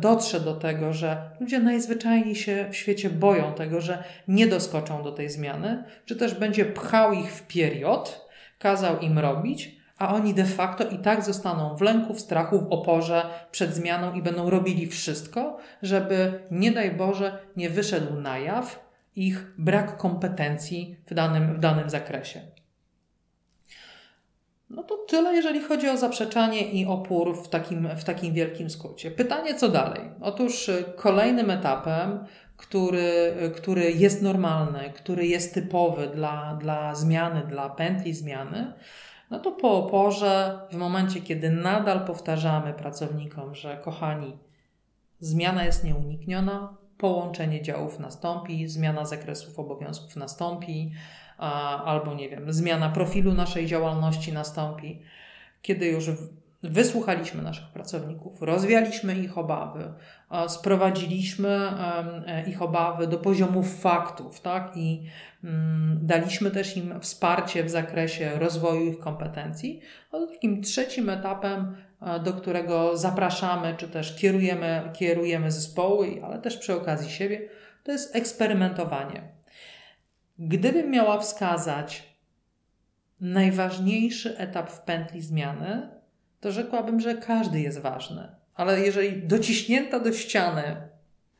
dotrze 0.00 0.40
do 0.40 0.54
tego, 0.54 0.92
że 0.92 1.30
ludzie 1.40 1.58
najzwyczajniej 1.58 2.34
się 2.34 2.68
w 2.70 2.76
świecie 2.76 3.10
boją 3.10 3.54
tego, 3.54 3.80
że 3.80 4.04
nie 4.28 4.46
doskoczą 4.46 5.02
do 5.02 5.12
tej 5.12 5.30
zmiany, 5.30 5.84
czy 6.04 6.16
też 6.16 6.34
będzie 6.34 6.64
pchał 6.64 7.12
ich 7.12 7.32
w 7.32 7.42
period, 7.42 8.28
kazał 8.58 8.98
im 8.98 9.18
robić, 9.18 9.76
a 9.98 10.14
oni 10.14 10.34
de 10.34 10.44
facto 10.44 10.88
i 10.88 10.98
tak 10.98 11.24
zostaną 11.24 11.76
w 11.76 11.80
lęku, 11.80 12.14
w 12.14 12.20
strachu, 12.20 12.60
w 12.60 12.72
oporze 12.72 13.26
przed 13.50 13.74
zmianą 13.74 14.12
i 14.14 14.22
będą 14.22 14.50
robili 14.50 14.86
wszystko, 14.86 15.58
żeby 15.82 16.40
nie 16.50 16.72
daj 16.72 16.90
Boże 16.90 17.38
nie 17.56 17.70
wyszedł 17.70 18.20
na 18.20 18.38
jaw 18.38 18.86
ich 19.16 19.46
brak 19.58 19.96
kompetencji 19.96 20.96
w 21.06 21.14
danym, 21.14 21.54
w 21.54 21.58
danym 21.58 21.90
zakresie. 21.90 22.40
No 24.70 24.82
to 24.82 24.96
tyle, 24.96 25.34
jeżeli 25.34 25.60
chodzi 25.60 25.88
o 25.88 25.96
zaprzeczanie 25.96 26.60
i 26.60 26.86
opór 26.86 27.36
w 27.44 27.48
takim, 27.48 27.88
w 27.96 28.04
takim 28.04 28.34
wielkim 28.34 28.70
skrócie. 28.70 29.10
Pytanie, 29.10 29.54
co 29.54 29.68
dalej? 29.68 30.00
Otóż 30.20 30.68
y, 30.68 30.84
kolejnym 30.96 31.50
etapem, 31.50 32.24
który, 32.56 33.34
y, 33.42 33.50
który 33.50 33.92
jest 33.92 34.22
normalny, 34.22 34.92
który 34.94 35.26
jest 35.26 35.54
typowy 35.54 36.06
dla, 36.06 36.58
dla 36.60 36.94
zmiany, 36.94 37.42
dla 37.48 37.70
pętli 37.70 38.14
zmiany, 38.14 38.72
no 39.30 39.38
to 39.38 39.52
po 39.52 39.78
oporze, 39.78 40.60
w 40.72 40.76
momencie, 40.76 41.20
kiedy 41.20 41.50
nadal 41.50 42.06
powtarzamy 42.06 42.74
pracownikom, 42.74 43.54
że 43.54 43.76
kochani, 43.76 44.38
zmiana 45.20 45.64
jest 45.64 45.84
nieunikniona, 45.84 46.76
połączenie 46.98 47.62
działów 47.62 47.98
nastąpi, 47.98 48.68
zmiana 48.68 49.04
zakresów 49.04 49.58
obowiązków 49.58 50.16
nastąpi, 50.16 50.92
albo 51.84 52.14
nie 52.14 52.28
wiem, 52.28 52.52
zmiana 52.52 52.88
profilu 52.88 53.34
naszej 53.34 53.66
działalności 53.66 54.32
nastąpi, 54.32 55.02
kiedy 55.62 55.86
już 55.86 56.10
wysłuchaliśmy 56.62 57.42
naszych 57.42 57.66
pracowników, 57.66 58.42
rozwialiśmy 58.42 59.18
ich 59.18 59.38
obawy, 59.38 59.92
sprowadziliśmy 60.48 61.48
e, 61.48 62.44
ich 62.48 62.62
obawy 62.62 63.06
do 63.06 63.18
poziomu 63.18 63.62
faktów, 63.62 64.40
tak? 64.40 64.76
I 64.76 65.02
mm, 65.44 65.98
daliśmy 66.02 66.50
też 66.50 66.76
im 66.76 67.00
wsparcie 67.00 67.64
w 67.64 67.70
zakresie 67.70 68.30
rozwoju 68.38 68.86
ich 68.86 68.98
kompetencji. 68.98 69.80
A 70.12 70.26
takim 70.32 70.62
trzecim 70.62 71.10
etapem, 71.10 71.76
e, 72.00 72.20
do 72.20 72.32
którego 72.32 72.96
zapraszamy, 72.96 73.74
czy 73.76 73.88
też 73.88 74.16
kierujemy, 74.16 74.90
kierujemy 74.92 75.50
zespoły, 75.50 76.20
ale 76.24 76.38
też 76.38 76.56
przy 76.56 76.74
okazji 76.74 77.10
siebie, 77.10 77.48
to 77.84 77.92
jest 77.92 78.16
eksperymentowanie. 78.16 79.35
Gdybym 80.38 80.90
miała 80.90 81.18
wskazać 81.18 82.16
najważniejszy 83.20 84.38
etap 84.38 84.70
w 84.70 84.80
pętli 84.80 85.22
zmiany, 85.22 85.88
to 86.40 86.52
rzekłabym, 86.52 87.00
że 87.00 87.14
każdy 87.14 87.60
jest 87.60 87.78
ważny. 87.78 88.28
Ale 88.54 88.80
jeżeli 88.80 89.22
dociśnięta 89.22 90.00
do 90.00 90.12
ściany 90.12 90.76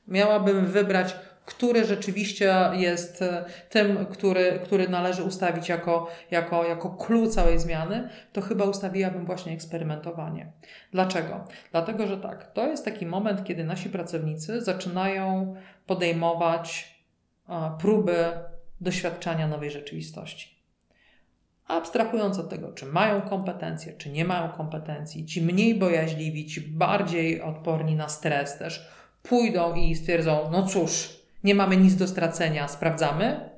miałabym 0.09 0.67
wybrać, 0.67 1.17
który 1.47 1.85
rzeczywiście 1.85 2.55
jest 2.73 3.23
e, 3.23 3.45
tym, 3.71 4.07
który, 4.07 4.61
który 4.65 4.89
należy 4.89 5.23
ustawić 5.23 5.69
jako, 5.69 6.11
jako, 6.31 6.65
jako 6.65 6.91
clue 6.91 7.29
całej 7.29 7.59
zmiany, 7.59 8.09
to 8.33 8.41
chyba 8.41 8.65
ustawiłabym 8.65 9.27
właśnie 9.27 9.53
eksperymentowanie. 9.53 10.53
Dlaczego? 10.93 11.45
Dlatego, 11.73 12.07
że 12.07 12.19
tak, 12.19 12.53
to 12.53 12.67
jest 12.67 12.85
taki 12.85 13.07
moment, 13.07 13.45
kiedy 13.45 13.65
nasi 13.65 13.91
pracownicy 13.91 14.61
zaczynają 14.61 15.55
podejmować 15.87 16.97
próby 17.79 18.17
doświadczania 18.81 19.49
nowej 19.49 19.71
rzeczywistości. 19.71 20.57
Abstrahując 21.69 22.39
od 22.39 22.51
tego, 22.51 22.73
czy 22.73 22.87
mają 22.87 23.23
kompetencje, 23.23 23.93
czy 23.93 24.11
nie 24.11 24.25
mają 24.25 24.49
kompetencji, 24.49 25.27
ci 25.27 25.43
mniej 25.43 25.75
bojaźliwi, 25.75 26.47
ci 26.47 26.61
bardziej 26.61 27.43
odporni 27.43 27.97
na 27.97 28.09
stres 28.09 28.59
też 28.59 28.89
pójdą 29.23 29.75
i 29.75 29.95
stwierdzą: 29.95 30.49
No 30.53 30.67
cóż, 30.67 31.21
nie 31.45 31.55
mamy 31.55 31.77
nic 31.77 31.95
do 31.97 32.09
stracenia, 32.09 32.69
sprawdzamy, 32.69 33.51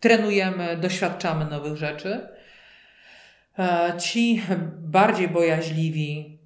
trenujemy, 0.00 0.76
doświadczamy 0.76 1.44
nowych 1.44 1.76
rzeczy. 1.76 2.28
E, 3.58 3.94
ci 3.98 4.42
bardziej 4.78 5.28
bojaźliwi 5.28 6.38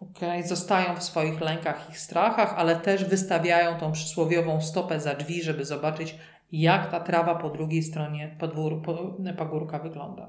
okay, 0.00 0.46
zostają 0.46 0.96
w 0.96 1.02
swoich 1.02 1.40
lękach 1.40 1.90
i 1.92 1.94
strachach, 1.94 2.54
ale 2.56 2.76
też 2.76 3.04
wystawiają 3.04 3.78
tą 3.78 3.92
przysłowiową 3.92 4.60
stopę 4.60 5.00
za 5.00 5.14
drzwi, 5.14 5.42
żeby 5.42 5.64
zobaczyć, 5.64 6.14
jak 6.52 6.90
ta 6.90 7.00
trawa 7.00 7.34
po 7.34 7.50
drugiej 7.50 7.82
stronie 7.82 8.36
podwór, 8.38 8.82
pagórka 9.36 9.78
wygląda. 9.78 10.28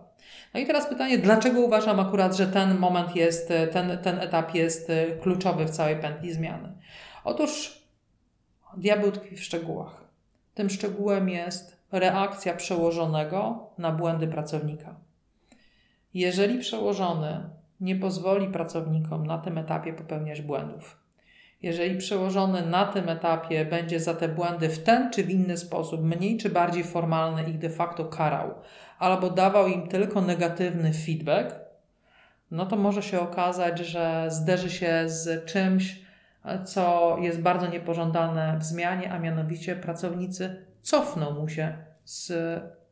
No 0.53 0.59
i 0.59 0.65
teraz 0.65 0.89
pytanie, 0.89 1.17
dlaczego 1.17 1.61
uważam 1.61 1.99
akurat, 1.99 2.35
że 2.35 2.47
ten 2.47 2.77
moment 2.77 3.15
jest, 3.15 3.53
ten, 3.71 3.97
ten 3.97 4.19
etap 4.19 4.55
jest 4.55 4.91
kluczowy 5.21 5.65
w 5.65 5.69
całej 5.69 5.95
pętli 5.95 6.33
zmiany? 6.33 6.73
Otóż 7.23 7.81
diabeł 8.77 9.11
tkwi 9.11 9.35
w 9.35 9.43
szczegółach. 9.43 10.05
Tym 10.53 10.69
szczegółem 10.69 11.29
jest 11.29 11.77
reakcja 11.91 12.53
przełożonego 12.53 13.69
na 13.77 13.91
błędy 13.91 14.27
pracownika. 14.27 14.95
Jeżeli 16.13 16.59
przełożony 16.59 17.49
nie 17.79 17.95
pozwoli 17.95 18.47
pracownikom 18.47 19.27
na 19.27 19.37
tym 19.37 19.57
etapie 19.57 19.93
popełniać 19.93 20.41
błędów, 20.41 21.04
jeżeli 21.61 21.97
przełożony 21.97 22.65
na 22.65 22.85
tym 22.85 23.09
etapie 23.09 23.65
będzie 23.65 23.99
za 23.99 24.13
te 24.13 24.27
błędy 24.27 24.69
w 24.69 24.83
ten 24.83 25.11
czy 25.11 25.23
w 25.23 25.29
inny 25.29 25.57
sposób, 25.57 26.03
mniej 26.03 26.37
czy 26.37 26.49
bardziej 26.49 26.83
formalny, 26.83 27.43
ich 27.43 27.57
de 27.57 27.69
facto 27.69 28.05
karał, 28.05 28.53
albo 28.99 29.29
dawał 29.29 29.67
im 29.67 29.87
tylko 29.87 30.21
negatywny 30.21 30.93
feedback, 30.93 31.55
no 32.51 32.65
to 32.65 32.75
może 32.75 33.03
się 33.03 33.19
okazać, 33.19 33.79
że 33.79 34.25
zderzy 34.29 34.69
się 34.69 35.03
z 35.05 35.45
czymś, 35.45 36.05
co 36.65 37.17
jest 37.21 37.41
bardzo 37.41 37.67
niepożądane 37.67 38.57
w 38.59 38.63
zmianie, 38.63 39.11
a 39.11 39.19
mianowicie 39.19 39.75
pracownicy 39.75 40.65
cofną 40.81 41.31
mu 41.31 41.47
się 41.49 41.77
z 42.03 42.33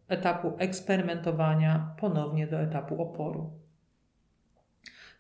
etapu 0.08 0.54
eksperymentowania 0.58 1.96
ponownie 2.00 2.48
do 2.48 2.60
etapu 2.60 3.02
oporu. 3.02 3.63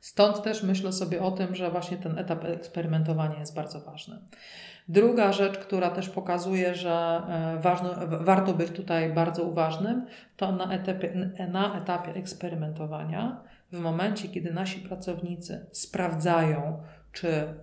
Stąd 0.04 0.44
też 0.44 0.64
myślę 0.64 0.94
sobie 0.94 1.22
o 1.22 1.32
tym, 1.32 1.56
że 1.56 1.72
właśnie 1.72 1.98
ten 1.98 2.18
etap 2.18 2.46
eksperymentowania 2.46 3.40
jest 3.40 3.56
bardzo 3.56 3.82
ważny. 3.82 4.20
Druga 4.88 5.32
rzecz, 5.32 5.58
która 5.58 5.90
też 5.90 6.10
pokazuje, 6.10 6.76
że 6.76 7.22
e, 7.30 7.60
ważno, 7.62 7.90
warto 8.08 8.54
być 8.54 8.72
tutaj 8.72 9.14
bardzo 9.14 9.44
uważnym, 9.44 10.06
to 10.38 10.52
na 10.52 10.74
etapie, 10.74 11.32
na 11.52 11.78
etapie 11.78 12.14
eksperymentowania, 12.14 13.42
w 13.72 13.80
momencie, 13.80 14.28
kiedy 14.28 14.54
nasi 14.54 14.80
pracownicy 14.80 15.66
sprawdzają, 15.72 16.82
czy 17.12 17.54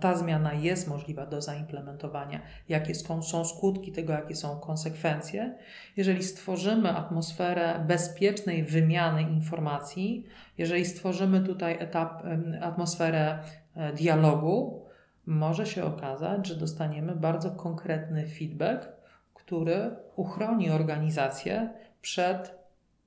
ta 0.00 0.16
zmiana 0.16 0.54
jest 0.54 0.88
możliwa 0.88 1.26
do 1.26 1.42
zaimplementowania, 1.42 2.40
jakie 2.68 2.94
są 2.94 3.44
skutki 3.44 3.92
tego, 3.92 4.12
jakie 4.12 4.36
są 4.36 4.60
konsekwencje. 4.60 5.54
Jeżeli 5.96 6.22
stworzymy 6.22 6.90
atmosferę 6.96 7.84
bezpiecznej 7.88 8.64
wymiany 8.64 9.22
informacji, 9.22 10.26
jeżeli 10.58 10.84
stworzymy 10.84 11.40
tutaj 11.40 11.76
etap, 11.80 12.22
atmosferę 12.60 13.38
e, 13.74 13.92
dialogu, 13.92 14.84
może 15.26 15.66
się 15.66 15.84
okazać, 15.84 16.46
że 16.46 16.56
dostaniemy 16.56 17.16
bardzo 17.16 17.50
konkretny 17.50 18.28
feedback, 18.28 18.88
który 19.34 19.96
uchroni 20.16 20.70
organizację 20.70 21.70
przed 22.00 22.58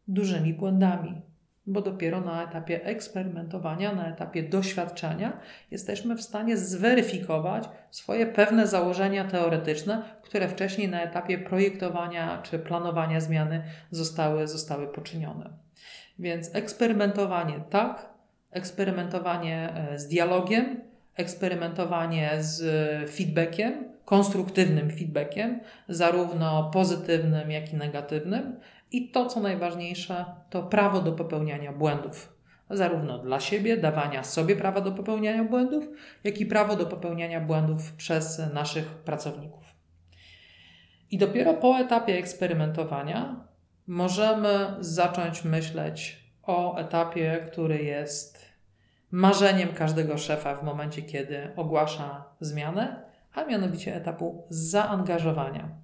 dużymi 0.07 0.53
błędami 0.53 1.32
bo 1.65 1.81
dopiero 1.81 2.21
na 2.21 2.43
etapie 2.43 2.85
eksperymentowania, 2.85 3.95
na 3.95 4.07
etapie 4.07 4.43
doświadczenia 4.43 5.39
jesteśmy 5.71 6.15
w 6.15 6.21
stanie 6.21 6.57
zweryfikować 6.57 7.69
swoje 7.91 8.25
pewne 8.25 8.67
założenia 8.67 9.23
teoretyczne, 9.25 10.03
które 10.21 10.47
wcześniej 10.47 10.89
na 10.89 11.01
etapie 11.01 11.37
projektowania 11.37 12.41
czy 12.41 12.59
planowania 12.59 13.19
zmiany 13.19 13.63
zostały, 13.91 14.47
zostały 14.47 14.87
poczynione. 14.87 15.49
Więc 16.19 16.55
eksperymentowanie 16.55 17.59
tak, 17.69 18.09
eksperymentowanie 18.51 19.69
e, 19.75 19.99
z 19.99 20.07
dialogiem, 20.07 20.81
eksperymentowanie 21.15 22.31
z 22.39 22.61
feedbackiem, 23.11 23.93
konstruktywnym 24.05 24.91
feedbackiem, 24.91 25.59
zarówno 25.89 26.69
pozytywnym, 26.73 27.51
jak 27.51 27.73
i 27.73 27.75
negatywnym, 27.75 28.55
I 28.93 29.11
to, 29.11 29.25
co 29.25 29.39
najważniejsze, 29.39 30.25
to 30.49 30.63
prawo 30.63 31.01
do 31.01 31.11
popełniania 31.11 31.73
błędów. 31.73 32.33
Zarówno 32.69 33.19
dla 33.19 33.39
siebie, 33.39 33.77
dawania 33.77 34.23
sobie 34.23 34.55
prawa 34.55 34.81
do 34.81 34.91
popełniania 34.91 35.43
błędów, 35.43 35.89
jak 36.23 36.41
i 36.41 36.45
prawo 36.45 36.75
do 36.75 36.85
popełniania 36.85 37.41
błędów 37.41 37.93
przez 37.93 38.41
naszych 38.53 38.85
pracowników. 38.85 39.63
I 41.11 41.17
dopiero 41.17 41.53
po 41.53 41.77
etapie 41.79 42.17
eksperymentowania 42.17 43.47
możemy 43.87 44.75
zacząć 44.79 45.43
myśleć 45.43 46.23
o 46.43 46.77
etapie, 46.77 47.47
który 47.51 47.83
jest 47.83 48.53
marzeniem 49.11 49.73
każdego 49.73 50.17
szefa 50.17 50.55
w 50.55 50.63
momencie, 50.63 51.01
kiedy 51.01 51.51
ogłasza 51.55 52.25
zmianę, 52.39 53.03
a 53.33 53.45
mianowicie 53.45 53.95
etapu 53.95 54.47
zaangażowania. 54.49 55.82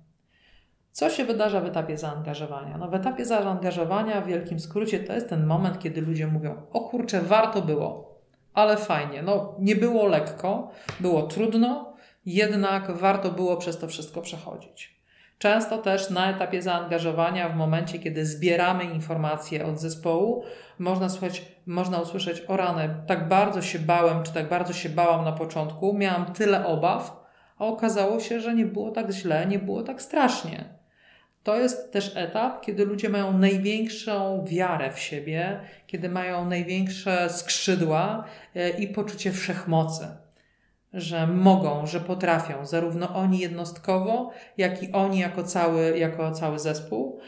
Co 0.91 1.10
się 1.10 1.25
wydarza 1.25 1.62
w 1.62 1.65
etapie 1.65 1.98
zaangażowania? 1.98 2.77
No, 2.77 2.88
w 2.88 2.93
etapie 2.93 3.25
zaangażowania, 3.25 4.22
w 4.22 4.27
wielkim 4.27 4.60
skrócie, 4.60 5.00
to 5.00 5.13
jest 5.13 5.29
ten 5.29 5.46
moment, 5.46 5.79
kiedy 5.79 6.01
ludzie 6.01 6.27
mówią: 6.27 6.62
O 6.72 6.81
kurczę, 6.81 7.22
warto 7.22 7.62
było, 7.62 8.19
ale 8.53 8.77
fajnie. 8.77 9.24
No, 9.24 9.55
nie 9.60 9.75
było 9.75 10.05
lekko, 10.05 10.72
było 11.00 11.22
trudno, 11.22 11.93
jednak 12.25 12.91
warto 12.91 13.31
było 13.31 13.58
przez 13.58 13.77
to 13.77 13.88
wszystko 13.88 14.22
przechodzić. 14.22 15.00
Często 15.38 15.77
też 15.77 16.10
na 16.10 16.29
etapie 16.29 16.62
zaangażowania, 16.62 17.50
w 17.50 17.55
momencie, 17.55 18.00
kiedy 18.00 18.25
zbieramy 18.25 18.84
informacje 18.84 19.65
od 19.65 19.79
zespołu, 19.79 20.43
można, 20.79 21.08
można 21.65 22.00
usłyszeć: 22.00 22.43
O 22.48 22.58
rany, 22.58 22.89
tak 23.08 23.27
bardzo 23.27 23.62
się 23.62 23.79
bałem, 23.79 24.24
czy 24.24 24.34
tak 24.34 24.50
bardzo 24.50 24.74
się 24.74 24.89
bałam 24.89 25.25
na 25.25 25.31
początku, 25.31 25.93
miałam 25.93 26.25
tyle 26.25 26.65
obaw, 26.65 27.25
a 27.58 27.65
okazało 27.65 28.19
się, 28.19 28.39
że 28.39 28.55
nie 28.55 28.65
było 28.65 28.91
tak 28.91 29.12
źle, 29.12 29.46
nie 29.46 29.60
było 29.60 29.84
tak 29.84 30.01
strasznie. 30.01 30.79
To 31.43 31.55
jest 31.55 31.91
też 31.91 32.12
etap, 32.15 32.62
kiedy 32.62 32.86
ludzie 32.86 33.10
mają 33.10 33.38
największą 33.38 34.46
wiarę 34.46 34.91
w 34.91 35.00
siebie, 35.00 35.60
kiedy 35.88 36.10
mają 36.10 36.46
największe 36.46 37.29
skrzydła 37.29 38.25
e, 38.55 38.69
i 38.69 38.88
poczucie 38.88 39.31
wszechmocy 39.31 40.08
że 40.93 41.27
mogą, 41.27 41.86
że 41.86 42.00
potrafią, 42.00 42.65
zarówno 42.65 43.15
oni 43.15 43.39
jednostkowo, 43.39 44.31
jak 44.58 44.84
i 44.84 44.91
oni 44.91 45.19
jako 45.19 45.43
cały, 45.43 45.98
jako 45.98 46.31
cały 46.31 46.60
zespół, 46.60 47.19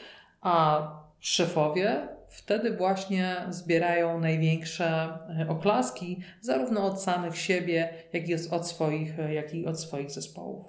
a 0.41 0.81
szefowie 1.19 2.07
wtedy 2.27 2.77
właśnie 2.77 3.35
zbierają 3.49 4.19
największe 4.19 4.85
e, 4.85 5.45
oklaski, 5.49 6.19
zarówno 6.41 6.85
od 6.85 7.01
samych 7.01 7.37
siebie, 7.37 7.93
jak 8.13 8.29
i 8.29 8.35
od 8.51 8.67
swoich, 8.67 9.19
e, 9.19 9.33
jak 9.33 9.53
i 9.53 9.65
od 9.65 9.79
swoich 9.79 10.11
zespołów. 10.11 10.65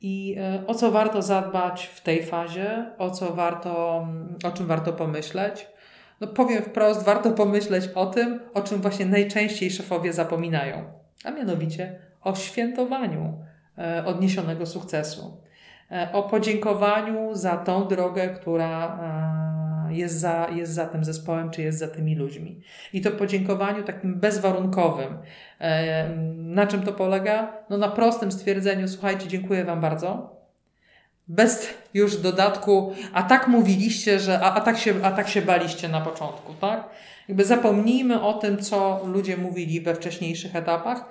I 0.00 0.36
e, 0.38 0.66
o 0.66 0.74
co 0.74 0.90
warto 0.90 1.22
zadbać 1.22 1.86
w 1.86 2.00
tej 2.00 2.22
fazie, 2.26 2.90
o 2.98 3.10
co 3.10 3.34
warto, 3.34 4.06
o 4.44 4.50
czym 4.50 4.66
warto 4.66 4.92
pomyśleć? 4.92 5.66
No 6.20 6.26
powiem 6.26 6.62
wprost, 6.62 7.04
warto 7.04 7.30
pomyśleć 7.30 7.88
o 7.94 8.06
tym, 8.06 8.40
o 8.54 8.62
czym 8.62 8.80
właśnie 8.80 9.06
najczęściej 9.06 9.70
szefowie 9.70 10.12
zapominają, 10.12 10.84
a 11.24 11.30
mianowicie 11.30 11.98
o 12.22 12.34
świętowaniu 12.34 13.38
e, 13.78 14.04
odniesionego 14.04 14.66
sukcesu, 14.66 15.40
e, 15.90 16.08
o 16.12 16.22
podziękowaniu 16.22 17.34
za 17.34 17.56
tą 17.56 17.88
drogę, 17.88 18.28
która 18.28 18.98
jest 19.92 20.20
za, 20.20 20.48
jest 20.54 20.72
za 20.72 20.86
tym 20.86 21.04
zespołem, 21.04 21.50
czy 21.50 21.62
jest 21.62 21.78
za 21.78 21.88
tymi 21.88 22.16
ludźmi. 22.16 22.60
I 22.92 23.00
to 23.00 23.10
podziękowaniu 23.10 23.82
takim 23.82 24.14
bezwarunkowym. 24.14 25.18
Na 26.36 26.66
czym 26.66 26.82
to 26.82 26.92
polega? 26.92 27.52
No 27.70 27.78
na 27.78 27.88
prostym 27.88 28.32
stwierdzeniu, 28.32 28.88
słuchajcie, 28.88 29.28
dziękuję 29.28 29.64
Wam 29.64 29.80
bardzo. 29.80 30.36
Bez 31.28 31.74
już 31.94 32.16
dodatku, 32.16 32.94
a 33.12 33.22
tak 33.22 33.48
mówiliście, 33.48 34.20
że 34.20 34.40
a, 34.40 34.54
a, 34.54 34.60
tak 34.60 34.78
się, 34.78 34.94
a 35.02 35.10
tak 35.10 35.28
się 35.28 35.42
baliście 35.42 35.88
na 35.88 36.00
początku, 36.00 36.54
tak? 36.54 36.88
Jakby 37.28 37.44
zapomnijmy 37.44 38.22
o 38.22 38.34
tym, 38.34 38.58
co 38.58 39.00
ludzie 39.06 39.36
mówili 39.36 39.80
we 39.80 39.94
wcześniejszych 39.94 40.56
etapach, 40.56 41.04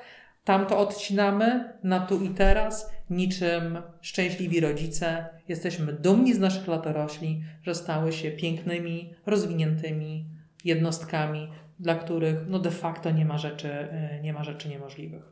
tam 0.44 0.66
to 0.66 0.78
odcinamy 0.78 1.74
na 1.84 2.00
tu 2.00 2.22
i 2.22 2.30
teraz, 2.30 2.92
niczym 3.10 3.82
szczęśliwi 4.02 4.60
rodzice. 4.60 5.26
Jesteśmy 5.48 5.94
dumni 5.94 6.34
z 6.34 6.40
naszych 6.40 6.68
latorośli, 6.68 7.44
że 7.64 7.76
stały 7.76 8.12
się 8.12 8.32
pięknymi, 8.32 9.14
rozwiniętymi 9.26 10.26
jednostkami, 10.66 11.50
dla 11.80 11.96
których 11.96 12.36
no 12.48 12.60
de 12.60 12.72
facto 12.72 13.12
nie 13.12 13.26
ma 13.26 13.38
rzeczy, 13.38 13.72
e, 13.72 14.20
nie 14.22 14.34
ma 14.34 14.44
rzeczy 14.44 14.70
niemożliwych. 14.70 15.24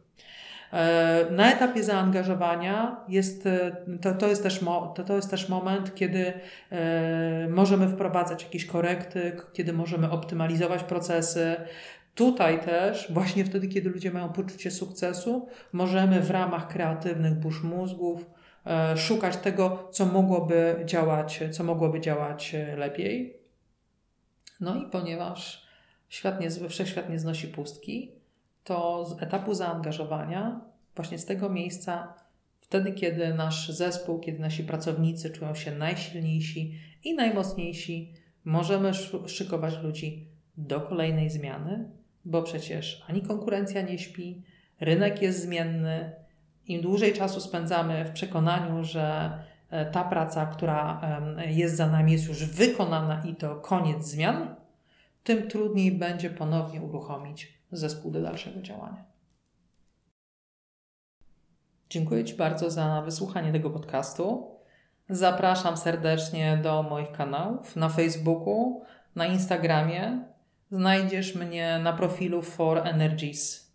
E, 0.73 1.25
na 1.31 1.51
etapie 1.53 1.83
zaangażowania 1.83 2.97
jest, 3.09 3.45
e, 3.45 3.71
to, 4.01 4.13
to, 4.13 4.27
jest 4.27 4.43
też 4.43 4.61
mo, 4.61 4.87
to, 4.87 5.03
to 5.03 5.15
jest 5.15 5.31
też 5.31 5.49
moment, 5.49 5.95
kiedy 5.95 6.33
możemy 7.49 7.87
wprowadzać 7.87 8.43
jakieś 8.43 8.65
korekty, 8.65 9.37
kiedy 9.53 9.73
możemy 9.73 10.11
optymalizować 10.11 10.83
procesy, 10.83 11.55
Tutaj 12.17 12.65
też, 12.65 13.11
właśnie 13.11 13.45
wtedy, 13.45 13.67
kiedy 13.67 13.89
ludzie 13.89 14.11
mają 14.11 14.29
poczucie 14.29 14.71
sukcesu, 14.71 15.47
możemy 15.73 16.21
w 16.21 16.31
ramach 16.31 16.67
kreatywnych 16.67 17.33
burz 17.33 17.63
mózgów 17.63 18.25
e, 18.65 18.97
szukać 18.97 19.37
tego, 19.37 19.87
co 19.91 20.05
mogłoby 20.05 20.81
działać, 20.85 21.43
co 21.51 21.63
mogłoby 21.63 22.01
działać 22.01 22.55
e, 22.55 22.75
lepiej. 22.75 23.39
No 24.59 24.75
i 24.75 24.89
ponieważ 24.91 25.67
świat 26.09 26.41
nie, 26.41 26.49
wszechświat 26.69 27.09
nie 27.09 27.19
znosi 27.19 27.47
pustki, 27.47 28.11
to 28.63 29.05
z 29.05 29.23
etapu 29.23 29.53
zaangażowania, 29.53 30.61
właśnie 30.95 31.17
z 31.17 31.25
tego 31.25 31.49
miejsca, 31.49 32.13
wtedy, 32.59 32.91
kiedy 32.91 33.33
nasz 33.33 33.69
zespół, 33.69 34.19
kiedy 34.19 34.39
nasi 34.39 34.63
pracownicy 34.63 35.29
czują 35.29 35.55
się 35.55 35.71
najsilniejsi 35.71 36.79
i 37.03 37.15
najmocniejsi, 37.15 38.13
możemy 38.45 38.91
szykować 39.27 39.77
ludzi 39.83 40.27
do 40.57 40.81
kolejnej 40.81 41.29
zmiany, 41.29 41.97
bo 42.27 42.43
przecież 42.43 43.05
ani 43.09 43.21
konkurencja 43.21 43.81
nie 43.81 43.99
śpi, 43.99 44.43
rynek 44.79 45.21
jest 45.21 45.41
zmienny. 45.41 46.11
Im 46.65 46.81
dłużej 46.81 47.13
czasu 47.13 47.41
spędzamy 47.41 48.05
w 48.05 48.11
przekonaniu, 48.11 48.83
że 48.83 49.31
e, 49.69 49.85
ta 49.85 50.03
praca, 50.03 50.45
która 50.45 51.01
jest 51.47 51.75
za 51.75 51.87
nami, 51.87 52.11
jest 52.11 52.27
już 52.27 52.45
wykonana 52.45 53.23
i 53.25 53.35
to 53.35 53.55
koniec 53.55 54.05
zmian, 54.05 54.55
tym 55.23 55.47
trudniej 55.47 55.91
będzie 55.91 56.29
ponownie 56.29 56.81
uruchomić 56.81 57.53
zespół 57.71 58.11
do 58.11 58.21
dalszego 58.21 58.61
działania. 58.61 59.03
Dziękuję 61.89 62.25
Ci 62.25 62.35
bardzo 62.35 62.71
za 62.71 63.01
wysłuchanie 63.01 63.51
tego 63.51 63.69
podcastu. 63.69 64.51
Zapraszam 65.09 65.77
serdecznie 65.77 66.59
do 66.63 66.83
moich 66.83 67.11
kanałów 67.11 67.75
na 67.75 67.89
Facebooku, 67.89 68.81
na 69.15 69.25
Instagramie 69.25 70.23
Znajdziesz 70.71 71.35
mnie 71.35 71.79
na 71.83 71.93
profilu 71.93 72.41
For 72.41 72.87
Energies 72.87 73.66